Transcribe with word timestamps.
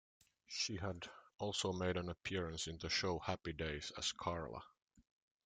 She 0.47 0.77
had 0.77 1.07
also 1.37 1.71
made 1.73 1.95
an 1.95 2.09
appearance 2.09 2.65
in 2.65 2.79
the 2.79 2.89
show 2.89 3.19
"Happy 3.19 3.53
Days" 3.53 3.91
as 3.99 4.11
Carla. 4.11 4.63